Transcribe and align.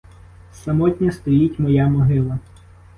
Самотня 0.53 1.11
стоїть 1.11 1.59
моя 1.59 1.87
могила. 1.87 2.39